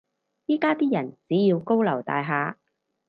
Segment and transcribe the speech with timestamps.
[0.47, 2.55] 依家啲人只要高樓大廈